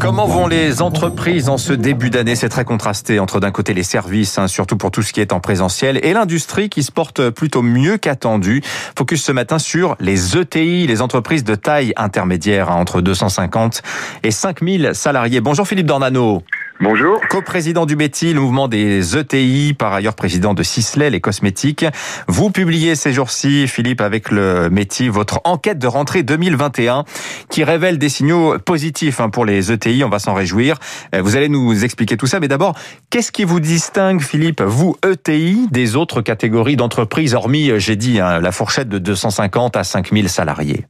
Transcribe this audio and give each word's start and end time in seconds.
Comment 0.00 0.26
vont 0.26 0.46
les 0.46 0.82
entreprises 0.82 1.48
en 1.48 1.56
ce 1.56 1.72
début 1.72 2.10
d'année? 2.10 2.34
C'est 2.34 2.48
très 2.48 2.64
contrasté 2.64 3.20
entre 3.20 3.40
d'un 3.40 3.50
côté 3.50 3.74
les 3.74 3.82
services, 3.82 4.38
hein, 4.38 4.48
surtout 4.48 4.76
pour 4.76 4.90
tout 4.90 5.02
ce 5.02 5.12
qui 5.12 5.20
est 5.20 5.32
en 5.32 5.40
présentiel, 5.40 5.98
et 6.02 6.12
l'industrie 6.12 6.68
qui 6.68 6.82
se 6.82 6.92
porte 6.92 7.30
plutôt 7.30 7.62
mieux 7.62 7.98
qu'attendu. 7.98 8.62
Focus 8.96 9.22
ce 9.22 9.32
matin 9.32 9.58
sur 9.58 9.96
les 10.00 10.36
ETI, 10.36 10.86
les 10.86 11.02
entreprises 11.02 11.44
de 11.44 11.54
taille 11.54 11.92
intermédiaire, 11.96 12.70
hein, 12.70 12.76
entre 12.76 13.00
250 13.00 13.82
et 14.22 14.30
5000 14.30 14.90
salariés. 14.94 15.40
Bonjour 15.40 15.66
Philippe 15.66 15.86
Dornano. 15.86 16.42
Bonjour. 16.82 17.20
Co-président 17.30 17.86
du 17.86 17.94
METI, 17.94 18.34
le 18.34 18.40
mouvement 18.40 18.66
des 18.66 19.16
ETI, 19.16 19.72
par 19.72 19.92
ailleurs 19.92 20.16
président 20.16 20.52
de 20.52 20.64
Sisley, 20.64 21.10
les 21.10 21.20
cosmétiques. 21.20 21.86
Vous 22.26 22.50
publiez 22.50 22.96
ces 22.96 23.12
jours-ci, 23.12 23.68
Philippe, 23.68 24.00
avec 24.00 24.32
le 24.32 24.68
METI, 24.68 25.08
votre 25.08 25.40
enquête 25.44 25.78
de 25.78 25.86
rentrée 25.86 26.24
2021 26.24 27.04
qui 27.48 27.62
révèle 27.62 27.98
des 27.98 28.08
signaux 28.08 28.58
positifs 28.58 29.20
hein, 29.20 29.30
pour 29.30 29.44
les 29.44 29.70
ETI. 29.70 30.02
On 30.02 30.08
va 30.08 30.18
s'en 30.18 30.34
réjouir. 30.34 30.78
Euh, 31.14 31.22
vous 31.22 31.36
allez 31.36 31.48
nous 31.48 31.84
expliquer 31.84 32.16
tout 32.16 32.26
ça. 32.26 32.40
Mais 32.40 32.48
d'abord, 32.48 32.76
qu'est-ce 33.10 33.30
qui 33.30 33.44
vous 33.44 33.60
distingue, 33.60 34.20
Philippe, 34.20 34.60
vous, 34.60 34.96
ETI, 35.08 35.68
des 35.70 35.94
autres 35.94 36.20
catégories 36.20 36.74
d'entreprises, 36.74 37.36
hormis, 37.36 37.70
euh, 37.70 37.78
j'ai 37.78 37.94
dit, 37.94 38.18
hein, 38.18 38.40
la 38.40 38.50
fourchette 38.50 38.88
de 38.88 38.98
250 38.98 39.76
à 39.76 39.84
5000 39.84 40.28
salariés? 40.28 40.84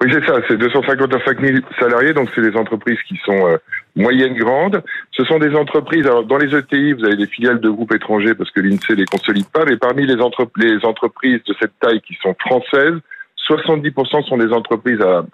Oui, 0.00 0.10
c'est 0.10 0.24
ça, 0.24 0.40
c'est 0.48 0.56
250 0.56 1.12
à 1.12 1.18
5000 1.22 1.62
salariés, 1.78 2.14
donc 2.14 2.30
c'est 2.34 2.40
des 2.40 2.56
entreprises 2.56 2.98
qui 3.06 3.18
sont 3.26 3.58
moyennes, 3.96 4.34
grandes. 4.34 4.82
Ce 5.12 5.24
sont 5.24 5.38
des 5.38 5.54
entreprises, 5.56 6.06
alors 6.06 6.24
dans 6.24 6.38
les 6.38 6.54
ETI, 6.54 6.92
vous 6.92 7.04
avez 7.04 7.16
des 7.16 7.26
filiales 7.26 7.60
de 7.60 7.70
groupes 7.70 7.94
étrangers 7.94 8.34
parce 8.34 8.50
que 8.50 8.60
l'INSEE 8.60 8.94
les 8.94 9.06
consolide 9.06 9.46
pas, 9.46 9.64
mais 9.64 9.76
parmi 9.76 10.06
les, 10.06 10.14
les 10.16 10.84
entreprises 10.84 11.42
de 11.44 11.54
cette 11.58 11.78
taille 11.80 12.00
qui 12.02 12.14
sont 12.22 12.34
françaises, 12.38 13.00
70% 13.48 14.26
sont 14.26 14.36
des 14.38 14.52
entreprises 14.52 15.00
à, 15.00 15.24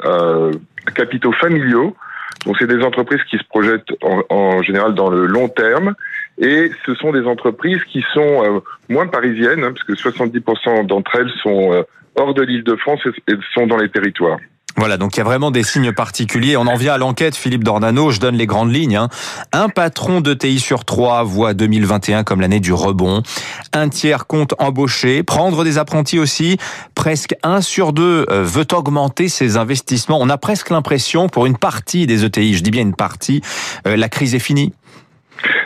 capitaux 0.95 1.33
familiaux. 1.33 1.97
Donc 2.47 2.57
c'est 2.59 2.67
des 2.67 2.83
entreprises 2.83 3.23
qui 3.31 3.39
se 3.39 3.45
projettent 3.45 3.93
en, 4.01 4.63
général 4.63 4.95
dans 4.95 5.11
le 5.11 5.27
long 5.27 5.49
terme. 5.49 5.95
Et 6.39 6.71
ce 6.87 6.95
sont 6.95 7.13
des 7.13 7.25
entreprises 7.27 7.83
qui 7.85 8.03
sont 8.15 8.43
euh, 8.43 8.61
moins 8.89 9.07
parisiennes, 9.07 9.65
hein, 9.65 9.73
parce 9.73 9.85
que 9.85 9.93
70% 9.93 10.87
d'entre 10.87 11.15
elles 11.17 11.31
sont 11.43 11.73
euh, 11.73 11.83
hors 12.17 12.35
de 12.35 12.43
l'île 12.43 12.65
de 12.65 12.75
France 12.77 13.01
et 13.29 13.35
sont 13.55 13.67
dans 13.67 13.77
les 13.77 13.91
territoires. 13.91 14.39
Voilà, 14.77 14.97
donc 14.97 15.17
il 15.17 15.19
y 15.19 15.21
a 15.21 15.25
vraiment 15.25 15.51
des 15.51 15.63
signes 15.63 15.93
particuliers. 15.93 16.57
On 16.57 16.67
en 16.67 16.77
vient 16.77 16.95
à 16.95 16.99
l'enquête, 16.99 17.37
Philippe 17.37 17.63
Dornano, 17.63 18.11
je 18.11 18.21
donne 18.21 18.37
les 18.37 18.47
grandes 18.47 18.73
lignes. 18.73 18.97
Hein. 18.97 19.09
Un 19.53 19.69
patron 19.69 20.21
de 20.21 20.33
TI 20.33 20.61
sur 20.61 20.85
trois 20.85 21.23
voit 21.25 21.53
2021 21.53 22.25
comme 22.25 22.41
l'année 22.41 22.61
du 22.61 22.73
rebond. 22.73 23.23
Un 23.75 23.89
tiers 23.91 24.27
compte 24.27 24.55
embaucher, 24.59 25.23
prendre 25.23 25.63
des 25.63 25.77
apprentis 25.77 26.19
aussi. 26.19 26.57
Presque 26.95 27.35
un 27.43 27.61
sur 27.61 27.93
deux 27.93 28.25
euh, 28.31 28.43
veut 28.43 28.67
augmenter 28.73 29.29
ses 29.29 29.59
investissements. 29.59 30.19
On 30.21 30.31
a 30.31 30.39
presque 30.39 30.71
l'impression, 30.71 31.29
pour 31.29 31.45
une 31.45 31.59
partie 31.59 32.07
des 32.07 32.25
ETI, 32.25 32.55
je 32.55 32.63
dis 32.63 32.71
bien 32.71 32.83
une 32.83 32.97
partie, 32.97 33.43
euh, 33.87 33.97
la 33.97 34.09
crise 34.09 34.35
est 34.35 34.39
finie. 34.39 34.73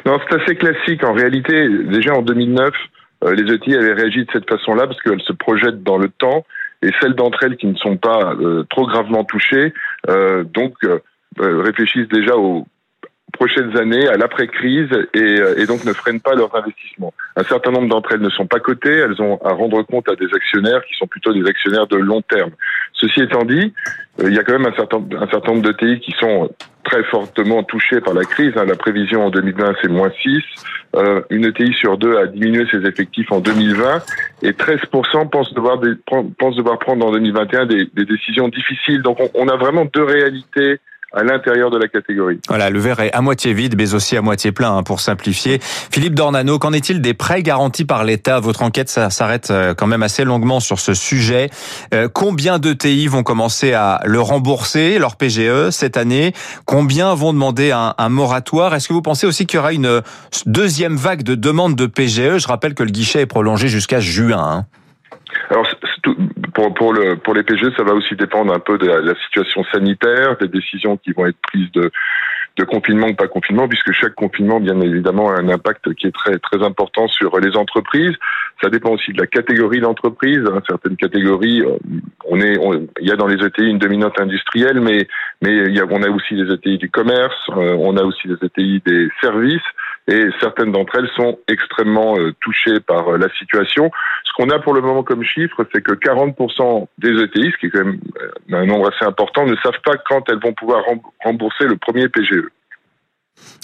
Non, 0.04 0.18
c'est 0.28 0.42
assez 0.42 0.56
classique. 0.56 1.04
En 1.04 1.12
réalité, 1.12 1.68
déjà 1.90 2.12
en 2.14 2.22
2009, 2.22 2.72
euh, 3.24 3.34
les 3.34 3.52
ETI 3.54 3.74
avaient 3.74 3.92
réagi 3.92 4.24
de 4.24 4.30
cette 4.32 4.48
façon-là 4.48 4.86
parce 4.86 5.00
qu'elles 5.02 5.22
se 5.22 5.32
projettent 5.32 5.82
dans 5.84 5.96
le 5.96 6.08
temps 6.08 6.44
et 6.82 6.90
celles 7.00 7.14
d'entre 7.14 7.42
elles 7.44 7.56
qui 7.56 7.66
ne 7.66 7.76
sont 7.76 7.96
pas 7.96 8.34
euh, 8.34 8.64
trop 8.70 8.86
gravement 8.86 9.24
touchées, 9.24 9.72
euh, 10.08 10.44
donc 10.44 10.74
réfléchissent 11.38 12.08
déjà 12.08 12.34
aux 12.36 12.66
prochaines 13.32 13.76
années, 13.76 14.08
à 14.08 14.16
l'après-crise, 14.16 14.88
et, 15.12 15.34
et, 15.58 15.66
donc 15.66 15.84
ne 15.84 15.92
freinent 15.92 16.20
pas 16.20 16.34
leurs 16.34 16.54
investissements. 16.56 17.12
Un 17.36 17.44
certain 17.44 17.72
nombre 17.72 17.88
d'entre 17.88 18.12
elles 18.12 18.22
ne 18.22 18.30
sont 18.30 18.46
pas 18.46 18.60
cotées, 18.60 18.96
elles 18.96 19.20
ont 19.20 19.38
à 19.44 19.52
rendre 19.52 19.82
compte 19.82 20.08
à 20.08 20.16
des 20.16 20.32
actionnaires 20.34 20.82
qui 20.86 20.94
sont 20.96 21.06
plutôt 21.06 21.34
des 21.34 21.46
actionnaires 21.46 21.86
de 21.86 21.96
long 21.96 22.22
terme. 22.22 22.52
Ceci 22.94 23.20
étant 23.20 23.44
dit, 23.44 23.74
il 24.22 24.32
y 24.32 24.38
a 24.38 24.44
quand 24.44 24.58
même 24.58 24.66
un 24.66 24.76
certain, 24.76 25.04
un 25.20 25.28
certain 25.28 25.52
nombre 25.52 25.66
de 25.66 25.72
TI 25.72 26.00
qui 26.00 26.12
sont 26.12 26.48
très 26.86 27.02
fortement 27.04 27.62
touchés 27.64 28.00
par 28.00 28.14
la 28.14 28.24
crise. 28.24 28.52
Hein. 28.56 28.64
La 28.64 28.76
prévision 28.76 29.26
en 29.26 29.30
2020, 29.30 29.74
c'est 29.82 29.88
moins 29.88 30.10
6. 30.22 30.42
Euh, 30.94 31.20
une 31.30 31.44
ETI 31.44 31.74
sur 31.74 31.98
deux 31.98 32.16
a 32.16 32.26
diminué 32.26 32.64
ses 32.70 32.86
effectifs 32.86 33.30
en 33.30 33.40
2020 33.40 34.02
et 34.42 34.52
13% 34.52 35.28
pensent 35.28 35.52
devoir, 35.52 35.80
pensent 36.38 36.56
devoir 36.56 36.78
prendre 36.78 37.04
en 37.04 37.12
2021 37.12 37.66
des, 37.66 37.90
des 37.92 38.04
décisions 38.04 38.48
difficiles. 38.48 39.02
Donc 39.02 39.18
on, 39.20 39.28
on 39.34 39.48
a 39.48 39.56
vraiment 39.56 39.84
deux 39.84 40.04
réalités 40.04 40.78
à 41.12 41.22
l'intérieur 41.22 41.70
de 41.70 41.78
la 41.78 41.88
catégorie. 41.88 42.40
Voilà, 42.48 42.70
le 42.70 42.78
verre 42.78 43.00
est 43.00 43.12
à 43.12 43.20
moitié 43.20 43.52
vide, 43.52 43.74
mais 43.76 43.94
aussi 43.94 44.16
à 44.16 44.22
moitié 44.22 44.52
plein, 44.52 44.76
hein, 44.76 44.82
pour 44.82 45.00
simplifier. 45.00 45.60
Philippe 45.62 46.14
Dornano, 46.14 46.58
qu'en 46.58 46.72
est-il 46.72 47.00
des 47.00 47.14
prêts 47.14 47.42
garantis 47.42 47.84
par 47.84 48.04
l'État? 48.04 48.40
Votre 48.40 48.62
enquête 48.62 48.88
s'arrête 48.88 49.50
euh, 49.50 49.74
quand 49.74 49.86
même 49.86 50.02
assez 50.02 50.24
longuement 50.24 50.60
sur 50.60 50.78
ce 50.80 50.94
sujet. 50.94 51.50
Euh, 51.94 52.08
combien 52.12 52.58
d'ETI 52.58 53.06
vont 53.06 53.22
commencer 53.22 53.72
à 53.72 54.00
le 54.04 54.20
rembourser, 54.20 54.98
leur 54.98 55.16
PGE, 55.16 55.70
cette 55.70 55.96
année? 55.96 56.32
Combien 56.64 57.14
vont 57.14 57.32
demander 57.32 57.70
un, 57.70 57.94
un 57.96 58.08
moratoire? 58.08 58.74
Est-ce 58.74 58.88
que 58.88 58.92
vous 58.92 59.02
pensez 59.02 59.26
aussi 59.26 59.46
qu'il 59.46 59.58
y 59.58 59.60
aura 59.60 59.72
une 59.72 60.02
deuxième 60.44 60.96
vague 60.96 61.22
de 61.22 61.34
demandes 61.34 61.76
de 61.76 61.86
PGE 61.86 62.38
Je 62.38 62.48
rappelle 62.48 62.74
que 62.74 62.82
le 62.82 62.90
guichet 62.90 63.20
est 63.20 63.26
prolongé 63.26 63.68
jusqu'à 63.68 64.00
juin. 64.00 64.38
Hein. 64.38 64.66
Alors, 65.50 65.66
pour, 66.56 66.72
pour, 66.72 66.92
le, 66.94 67.16
pour 67.16 67.34
les 67.34 67.42
PGE, 67.42 67.76
ça 67.76 67.84
va 67.84 67.92
aussi 67.92 68.16
dépendre 68.16 68.54
un 68.54 68.58
peu 68.58 68.78
de 68.78 68.86
la, 68.86 69.14
situation 69.26 69.62
sanitaire, 69.64 70.38
des 70.38 70.48
décisions 70.48 70.96
qui 70.96 71.12
vont 71.12 71.26
être 71.26 71.36
prises 71.42 71.70
de, 71.72 71.92
de 72.56 72.64
confinement 72.64 73.08
ou 73.08 73.14
pas 73.14 73.28
confinement, 73.28 73.68
puisque 73.68 73.92
chaque 73.92 74.14
confinement, 74.14 74.58
bien 74.58 74.80
évidemment, 74.80 75.28
a 75.28 75.38
un 75.38 75.50
impact 75.50 75.92
qui 75.92 76.06
est 76.06 76.14
très 76.14 76.38
très 76.38 76.64
important 76.64 77.08
sur 77.08 77.38
les 77.40 77.54
entreprises. 77.58 78.14
Ça 78.62 78.70
dépend 78.70 78.92
aussi 78.92 79.12
de 79.12 79.20
la 79.20 79.26
catégorie 79.26 79.80
d'entreprise. 79.80 80.40
Hein. 80.46 80.62
Certaines 80.66 80.96
catégories, 80.96 81.60
euh, 81.60 81.76
on 82.24 82.40
est, 82.40 82.58
il 83.00 83.06
y 83.06 83.12
a 83.12 83.16
dans 83.16 83.26
les 83.26 83.44
ETI 83.44 83.68
une 83.68 83.78
dominante 83.78 84.18
industrielle, 84.18 84.80
mais 84.80 85.06
mais 85.42 85.54
il 85.68 85.76
y 85.76 85.80
a, 85.80 85.84
on 85.90 86.02
a 86.02 86.08
aussi 86.08 86.36
des 86.36 86.50
ETI 86.50 86.78
du 86.78 86.88
commerce, 86.88 87.36
euh, 87.50 87.76
on 87.78 87.98
a 87.98 88.02
aussi 88.02 88.28
des 88.28 88.38
ETI 88.42 88.82
des 88.86 89.08
services, 89.20 89.68
et 90.08 90.28
certaines 90.40 90.72
d'entre 90.72 90.96
elles 90.98 91.10
sont 91.16 91.38
extrêmement 91.48 92.16
euh, 92.16 92.32
touchées 92.40 92.80
par 92.80 93.18
la 93.18 93.28
situation. 93.38 93.90
Ce 94.24 94.32
qu'on 94.34 94.50
a 94.50 94.58
pour 94.58 94.74
le 94.74 94.80
moment 94.80 95.02
comme 95.02 95.24
chiffre, 95.24 95.66
c'est 95.72 95.82
que 95.82 95.92
40% 95.92 96.86
des 96.98 97.22
ETI, 97.22 97.52
ce 97.52 97.56
qui 97.58 97.66
est 97.66 97.70
quand 97.70 97.84
même 97.84 98.00
un 98.52 98.66
nombre 98.66 98.92
assez 98.94 99.04
important, 99.04 99.46
ne 99.46 99.56
savent 99.56 99.80
pas 99.84 99.96
quand 100.08 100.28
elles 100.30 100.40
vont 100.40 100.52
pouvoir 100.52 100.84
rembourser 101.24 101.64
le 101.64 101.76
premier 101.76 102.08
PGE. 102.08 102.44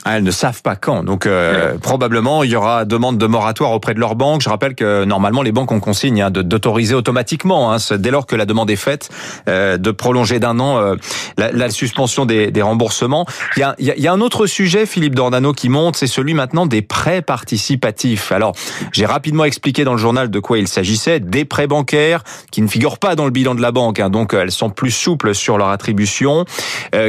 Ah, 0.05 0.17
elles 0.17 0.25
ne 0.25 0.33
savent 0.33 0.63
pas 0.63 0.75
quand. 0.75 1.05
Donc 1.05 1.27
euh, 1.27 1.79
probablement 1.79 2.43
il 2.43 2.51
y 2.51 2.57
aura 2.57 2.85
demande 2.85 3.19
de 3.19 3.27
moratoire 3.27 3.71
auprès 3.71 3.95
de 3.95 4.01
leur 4.01 4.17
banque. 4.17 4.41
Je 4.41 4.49
rappelle 4.49 4.75
que 4.75 5.05
normalement 5.05 5.43
les 5.43 5.53
banques 5.53 5.71
ont 5.71 5.79
consigne 5.79 6.23
hein, 6.23 6.31
d'autoriser 6.31 6.95
automatiquement, 6.95 7.73
hein, 7.73 7.77
dès 7.99 8.11
lors 8.11 8.27
que 8.27 8.35
la 8.35 8.45
demande 8.45 8.69
est 8.71 8.77
faite, 8.77 9.11
euh, 9.49 9.77
de 9.77 9.91
prolonger 9.93 10.41
d'un 10.41 10.59
an 10.59 10.79
euh, 10.79 10.97
la, 11.39 11.53
la, 11.53 11.71
suspension 11.71 12.27
des, 12.27 12.51
des 12.51 12.63
remboursements. 12.63 13.27
Il 13.57 13.61
y, 13.61 13.63
a, 13.63 13.77
il 13.79 13.87
y, 13.87 14.09
a, 14.09 14.13
un 14.13 14.21
autre 14.21 14.47
sujet, 14.47 14.87
Philippe 14.87 15.15
Dornano, 15.15 15.53
qui 15.53 15.69
monte, 15.69 15.97
c'est 15.97 16.09
celui 16.09 16.35
maintenant 16.35 16.67
des 16.67 16.83
prêts 16.83 17.23
participatifs. 17.23 18.33
Alors 18.33 18.57
j'ai 18.91 19.07
rapidement 19.07 19.45
expliqué 19.45 19.85
dans 19.85 19.93
le 19.93 19.99
journal 19.99 20.31
de 20.31 20.41
quoi 20.41 20.59
il 20.59 20.67
s'agissait. 20.67 21.21
Des 21.21 21.45
prêts 21.45 21.69
bancaires 21.69 22.25
qui 22.51 22.61
ne 22.61 22.69
figurent 22.69 22.99
pas 22.99 23.15
dans 23.15 23.25
le 23.25 23.31
bilan 23.31 23.55
de 23.55 23.63
la 23.63 23.71
banque, 23.71 24.01
hein, 24.01 24.11
donc 24.11 24.35
elles 24.35 24.51
sont 24.51 24.71
plus 24.71 24.91
souples 24.91 25.33
sur 25.33 25.59
leur 25.59 25.69
attribution, 25.69 26.45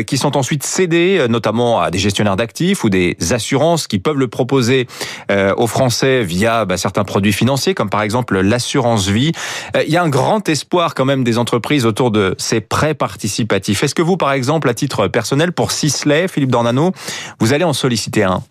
qui 0.05 0.17
sont 0.17 0.37
ensuite 0.37 0.63
cédées, 0.63 1.25
notamment 1.27 1.81
à 1.81 1.89
des 1.89 1.97
gestionnaires 1.97 2.35
d'actifs 2.35 2.52
ou 2.83 2.89
des 2.89 3.17
assurances 3.31 3.87
qui 3.87 3.99
peuvent 3.99 4.17
le 4.17 4.27
proposer 4.27 4.87
euh, 5.31 5.53
aux 5.57 5.67
Français 5.67 6.23
via 6.23 6.65
bah, 6.65 6.77
certains 6.77 7.03
produits 7.03 7.33
financiers, 7.33 7.73
comme 7.73 7.89
par 7.89 8.01
exemple 8.01 8.39
l'assurance 8.39 9.07
vie. 9.07 9.31
Euh, 9.75 9.83
il 9.85 9.91
y 9.91 9.97
a 9.97 10.03
un 10.03 10.09
grand 10.09 10.47
espoir 10.49 10.93
quand 10.93 11.05
même 11.05 11.23
des 11.23 11.37
entreprises 11.37 11.85
autour 11.85 12.11
de 12.11 12.35
ces 12.37 12.61
prêts 12.61 12.93
participatifs. 12.93 13.83
Est-ce 13.83 13.95
que 13.95 14.01
vous, 14.01 14.17
par 14.17 14.33
exemple, 14.33 14.69
à 14.69 14.73
titre 14.73 15.07
personnel, 15.07 15.51
pour 15.51 15.71
Sisley, 15.71 16.27
Philippe 16.27 16.51
Dornano, 16.51 16.91
vous 17.39 17.53
allez 17.53 17.63
en 17.63 17.73
solliciter 17.73 18.23
un? 18.23 18.43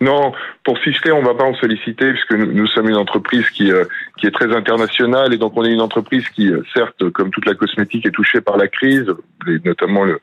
Non, 0.00 0.32
pour 0.64 0.78
Sisley, 0.78 1.12
on 1.12 1.22
va 1.22 1.34
pas 1.34 1.44
en 1.44 1.54
solliciter 1.54 2.10
puisque 2.12 2.32
nous, 2.32 2.66
sommes 2.68 2.88
une 2.88 2.96
entreprise 2.96 3.48
qui 3.50 3.70
euh, 3.70 3.84
qui 4.16 4.26
est 4.26 4.30
très 4.30 4.54
internationale 4.54 5.34
et 5.34 5.36
donc 5.36 5.52
on 5.56 5.64
est 5.64 5.72
une 5.72 5.82
entreprise 5.82 6.26
qui, 6.30 6.50
certes, 6.74 7.10
comme 7.10 7.30
toute 7.30 7.44
la 7.44 7.54
cosmétique, 7.54 8.06
est 8.06 8.10
touchée 8.10 8.40
par 8.40 8.56
la 8.56 8.66
crise, 8.68 9.12
notamment 9.64 10.04
le, 10.04 10.20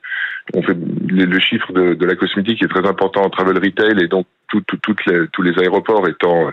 on 0.53 0.61
fait 0.61 0.77
le 1.09 1.39
chiffre 1.39 1.71
de, 1.73 2.05
la 2.05 2.15
cosmétique 2.15 2.63
est 2.63 2.67
très 2.67 2.87
important 2.87 3.21
en 3.21 3.29
travel 3.29 3.57
retail 3.57 4.01
et 4.01 4.07
donc 4.07 4.25
tout, 4.47 4.61
tout, 4.61 4.77
toutes 4.77 5.05
les, 5.05 5.27
tous 5.33 5.41
les 5.41 5.57
aéroports 5.59 6.07
étant 6.07 6.47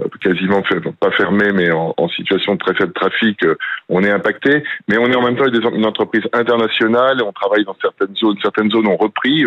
euh, 0.00 0.04
quasiment 0.20 0.62
pas 1.00 1.10
fermés 1.12 1.52
mais 1.52 1.70
en, 1.70 2.08
situation 2.08 2.54
de 2.54 2.58
très 2.58 2.74
faible 2.74 2.92
trafic, 2.92 3.42
euh, 3.44 3.56
on 3.88 4.02
est 4.02 4.10
impacté. 4.10 4.62
Mais 4.88 4.98
on 4.98 5.06
est 5.06 5.16
en 5.16 5.22
même 5.22 5.36
temps 5.36 5.46
une 5.46 5.86
entreprise 5.86 6.24
internationale, 6.32 7.22
on 7.22 7.32
travaille 7.32 7.64
dans 7.64 7.76
certaines 7.80 8.14
zones, 8.16 8.36
certaines 8.42 8.70
zones 8.70 8.88
ont 8.88 8.96
repris, 8.96 9.44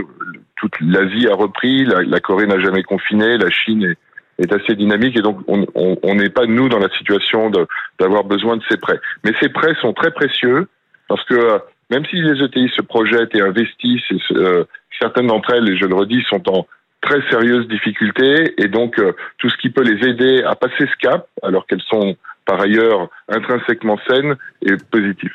toute 0.56 0.80
l'Asie 0.82 1.28
a 1.28 1.36
repris, 1.36 1.86
la, 1.86 2.20
Corée 2.20 2.48
n'a 2.48 2.60
jamais 2.60 2.84
confiné, 2.84 3.38
la 3.38 3.50
Chine 3.50 3.84
est 3.84 3.98
est 4.40 4.52
assez 4.52 4.76
dynamique 4.76 5.16
et 5.16 5.22
donc 5.22 5.38
on 5.48 6.16
n'est 6.16 6.32
pas 6.32 6.48
nous 6.48 6.68
dans 6.68 6.80
la 6.80 6.90
situation 6.98 7.52
d'avoir 8.00 8.24
besoin 8.24 8.58
de 8.58 8.64
ces 8.68 8.78
prêts. 8.78 9.00
Mais 9.24 9.32
ces 9.40 9.50
prêts 9.50 9.76
sont 9.80 9.94
très 9.94 10.10
précieux 10.10 10.68
parce 11.08 11.24
que 11.26 11.36
euh, 11.36 11.60
même 11.94 12.06
si 12.08 12.16
les 12.16 12.44
ETI 12.44 12.70
se 12.76 12.82
projettent 12.82 13.36
et 13.36 13.42
investissent, 13.42 14.02
euh, 14.32 14.66
certaines 15.00 15.28
d'entre 15.28 15.54
elles, 15.54 15.70
et 15.70 15.78
je 15.78 15.86
le 15.86 15.96
redis, 15.96 16.24
sont 16.28 16.42
en 16.50 16.66
très 17.02 17.22
sérieuses 17.30 17.68
difficultés, 17.68 18.56
et 18.58 18.68
donc 18.68 18.98
euh, 18.98 19.14
tout 19.38 19.50
ce 19.50 19.58
qui 19.58 19.70
peut 19.70 19.84
les 19.84 20.08
aider 20.08 20.42
à 20.44 20.56
passer 20.56 20.88
ce 20.88 20.98
cap, 21.00 21.28
alors 21.44 21.68
qu'elles 21.68 21.84
sont 21.88 22.16
par 22.46 22.60
ailleurs 22.62 23.10
intrinsèquement 23.30 24.00
saines, 24.08 24.36
est 24.66 24.84
positif. 24.90 25.32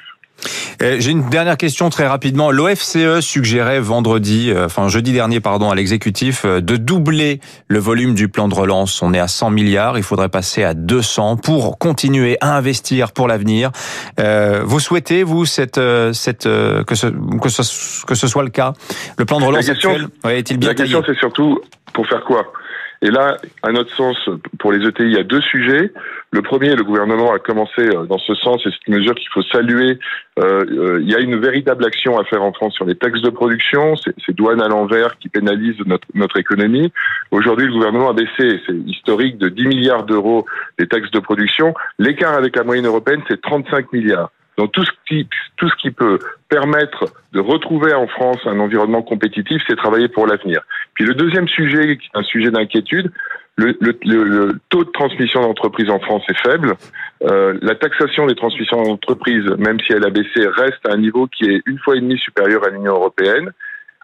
Euh, 0.82 0.96
j'ai 1.00 1.10
une 1.10 1.28
dernière 1.28 1.56
question 1.56 1.90
très 1.90 2.06
rapidement. 2.06 2.50
L'OFCE 2.50 3.20
suggérait 3.20 3.80
vendredi, 3.80 4.50
euh, 4.50 4.66
enfin 4.66 4.88
jeudi 4.88 5.12
dernier, 5.12 5.40
pardon, 5.40 5.70
à 5.70 5.74
l'exécutif, 5.74 6.44
euh, 6.44 6.60
de 6.60 6.76
doubler 6.76 7.40
le 7.66 7.78
volume 7.78 8.14
du 8.14 8.28
plan 8.28 8.48
de 8.48 8.54
relance. 8.54 9.02
On 9.02 9.12
est 9.12 9.18
à 9.18 9.28
100 9.28 9.50
milliards, 9.50 9.98
il 9.98 10.04
faudrait 10.04 10.28
passer 10.28 10.62
à 10.62 10.74
200 10.74 11.36
pour 11.36 11.78
continuer 11.78 12.38
à 12.40 12.56
investir 12.56 13.12
pour 13.12 13.28
l'avenir. 13.28 13.70
vous 14.18 14.80
souhaitez, 14.80 15.22
vous, 15.22 15.44
cette, 15.44 15.80
cette, 16.12 16.44
que, 16.44 16.94
ce, 16.94 17.06
que, 17.06 17.48
ce, 17.48 18.04
que 18.06 18.14
ce 18.14 18.26
soit 18.26 18.42
le 18.42 18.50
cas? 18.50 18.72
Le 19.16 19.24
plan 19.24 19.40
de 19.40 19.44
relance 19.44 19.68
actuel 19.68 20.08
est-il 20.28 20.58
bien 20.58 20.70
La 20.70 20.74
question, 20.74 21.02
c'est 21.06 21.18
surtout 21.18 21.60
pour 21.92 22.06
faire 22.06 22.24
quoi? 22.24 22.52
Et 23.00 23.10
là, 23.10 23.36
à 23.62 23.70
notre 23.70 23.94
sens, 23.94 24.16
pour 24.58 24.72
les 24.72 24.86
ETI, 24.86 25.04
il 25.04 25.12
y 25.12 25.18
a 25.18 25.22
deux 25.22 25.40
sujets. 25.40 25.92
Le 26.32 26.42
premier, 26.42 26.74
le 26.74 26.82
gouvernement 26.82 27.32
a 27.32 27.38
commencé 27.38 27.82
euh, 27.82 28.04
dans 28.06 28.18
ce 28.18 28.34
sens, 28.34 28.60
et 28.66 28.70
c'est 28.70 28.88
une 28.88 28.96
mesure 28.96 29.14
qu'il 29.14 29.28
faut 29.32 29.42
saluer. 29.42 29.98
Euh, 30.40 30.64
euh, 30.68 31.00
il 31.00 31.08
y 31.08 31.14
a 31.14 31.20
une 31.20 31.36
véritable 31.36 31.84
action 31.84 32.18
à 32.18 32.24
faire 32.24 32.42
en 32.42 32.52
France 32.52 32.74
sur 32.74 32.84
les 32.84 32.96
taxes 32.96 33.22
de 33.22 33.30
production, 33.30 33.94
ces 33.96 34.32
douanes 34.32 34.60
à 34.60 34.68
l'envers 34.68 35.16
qui 35.18 35.28
pénalisent 35.28 35.80
notre, 35.86 36.08
notre 36.14 36.38
économie. 36.38 36.92
Aujourd'hui, 37.30 37.66
le 37.66 37.72
gouvernement 37.72 38.10
a 38.10 38.14
baissé, 38.14 38.60
c'est 38.66 38.76
historique, 38.86 39.38
de 39.38 39.48
10 39.48 39.68
milliards 39.68 40.04
d'euros 40.04 40.44
des 40.78 40.88
taxes 40.88 41.10
de 41.12 41.20
production. 41.20 41.74
L'écart 41.98 42.34
avec 42.34 42.56
la 42.56 42.64
moyenne 42.64 42.86
européenne, 42.86 43.22
c'est 43.28 43.40
35 43.40 43.92
milliards. 43.92 44.30
Donc 44.58 44.72
tout 44.72 44.84
ce 44.84 45.76
qui 45.76 45.90
peut 45.92 46.18
permettre 46.48 47.04
de 47.32 47.40
retrouver 47.40 47.94
en 47.94 48.08
France 48.08 48.38
un 48.44 48.58
environnement 48.58 49.02
compétitif, 49.02 49.62
c'est 49.68 49.76
travailler 49.76 50.08
pour 50.08 50.26
l'avenir. 50.26 50.62
Puis 50.94 51.04
le 51.04 51.14
deuxième 51.14 51.46
sujet, 51.46 51.96
un 52.12 52.24
sujet 52.24 52.50
d'inquiétude, 52.50 53.12
le, 53.56 54.52
taux 54.68 54.84
de 54.84 54.90
transmission 54.90 55.42
d'entreprise 55.42 55.88
en 55.90 56.00
France 56.00 56.24
est 56.28 56.46
faible. 56.46 56.74
Euh, 57.22 57.56
la 57.62 57.76
taxation 57.76 58.26
des 58.26 58.34
transmissions 58.34 58.82
d'entreprise, 58.82 59.44
même 59.58 59.78
si 59.80 59.92
elle 59.92 60.04
a 60.04 60.10
baissé, 60.10 60.46
reste 60.46 60.84
à 60.88 60.92
un 60.92 60.98
niveau 60.98 61.28
qui 61.28 61.44
est 61.44 61.62
une 61.66 61.78
fois 61.78 61.96
et 61.96 62.00
demie 62.00 62.18
supérieur 62.18 62.64
à 62.64 62.70
l'Union 62.70 62.94
européenne. 62.94 63.52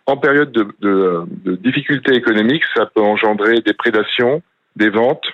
En 0.06 0.16
période 0.16 0.52
de, 0.52 0.68
de, 0.80 1.22
de 1.44 1.56
difficultés 1.56 2.14
économiques, 2.14 2.64
ça 2.76 2.86
peut 2.86 3.00
engendrer 3.00 3.60
des 3.60 3.74
prédations, 3.74 4.42
des 4.76 4.90
ventes, 4.90 5.26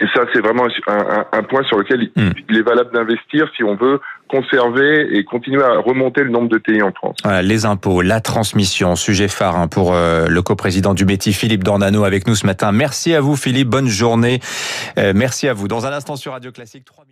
et 0.00 0.06
ça, 0.14 0.22
c'est 0.32 0.40
vraiment 0.40 0.66
un, 0.86 1.26
un, 1.32 1.42
point 1.42 1.62
sur 1.64 1.78
lequel 1.78 2.10
hmm. 2.16 2.30
il 2.48 2.56
est 2.56 2.62
valable 2.62 2.90
d'investir 2.92 3.48
si 3.56 3.62
on 3.62 3.76
veut 3.76 4.00
conserver 4.28 5.16
et 5.16 5.24
continuer 5.24 5.62
à 5.62 5.78
remonter 5.78 6.22
le 6.24 6.30
nombre 6.30 6.48
de 6.48 6.58
TI 6.58 6.82
en 6.82 6.92
France. 6.92 7.16
Voilà, 7.22 7.42
les 7.42 7.66
impôts, 7.66 8.02
la 8.02 8.20
transmission, 8.20 8.96
sujet 8.96 9.28
phare 9.28 9.56
hein, 9.56 9.68
pour 9.68 9.94
euh, 9.94 10.26
le 10.28 10.42
coprésident 10.42 10.94
du 10.94 11.04
Betty, 11.04 11.32
Philippe 11.32 11.62
Dornano, 11.62 12.04
avec 12.04 12.26
nous 12.26 12.34
ce 12.34 12.46
matin. 12.46 12.72
Merci 12.72 13.14
à 13.14 13.20
vous, 13.20 13.36
Philippe. 13.36 13.68
Bonne 13.68 13.88
journée. 13.88 14.40
Euh, 14.98 15.12
merci 15.14 15.48
à 15.48 15.52
vous. 15.52 15.68
Dans 15.68 15.86
un 15.86 15.92
instant 15.92 16.16
sur 16.16 16.32
Radio 16.32 16.50
Classique, 16.50 16.84
3 16.84 17.04